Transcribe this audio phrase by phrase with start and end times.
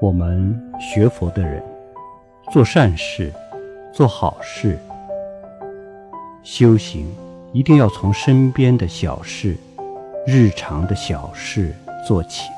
[0.00, 1.60] 我们学佛的人
[2.52, 3.32] 做善事
[3.92, 4.78] 做好事
[6.44, 7.04] 修行
[7.52, 9.56] 一定要从身边的小事
[10.24, 11.74] 日常的小事
[12.06, 12.57] 做起。